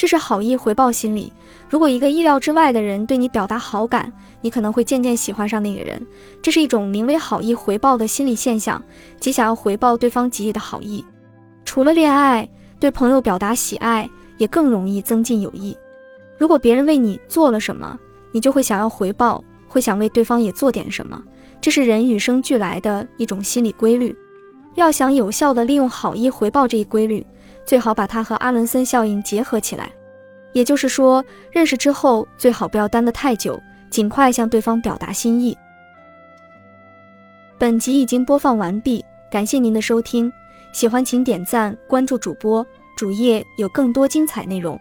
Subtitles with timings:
[0.00, 1.30] 这是好意回报心理。
[1.68, 6.00] 如果一个意料之外的人对你表达好感，你可能会渐渐喜欢上那个人。
[6.40, 8.82] 这是一种名为好意回报的心理现象，
[9.20, 11.04] 即想要回报对方给予的好意。
[11.66, 14.08] 除了恋爱，对朋友表达喜爱
[14.38, 15.76] 也更容易增进友谊。
[16.38, 17.98] 如果别人为你做了什么，
[18.32, 21.22] 你就会想要回报，会想为对方也做点什么。
[21.60, 24.16] 这是人与生俱来的一种心理规律。
[24.76, 27.26] 要想有效地利用好意回报这一规律，
[27.64, 29.90] 最好把它和阿伦森效应结合起来。
[30.52, 35.56] 也就是说，认识之后最好不要耽得太久，尽快向对方表达心意。
[37.56, 40.32] 本集已经播放完毕，感谢您的收听，
[40.72, 44.80] 喜欢请点赞关注主播，主页有更多精彩内容。